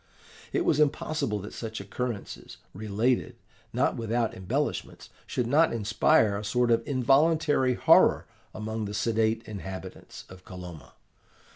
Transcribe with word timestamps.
It 0.51 0.65
was 0.65 0.79
impossible 0.79 1.37
that 1.41 1.53
such 1.53 1.79
occurrences, 1.79 2.57
related, 2.73 3.35
not 3.71 3.97
without 3.97 4.33
embellishments, 4.33 5.11
should 5.27 5.45
not 5.45 5.71
inspire 5.71 6.39
a 6.39 6.43
sort 6.43 6.71
of 6.71 6.81
involuntary 6.87 7.75
horror 7.75 8.25
amongst 8.51 8.87
the 8.87 8.95
sedate 8.95 9.43
inhabitants 9.47 10.25
of 10.27 10.43
Kolomna. 10.43 10.93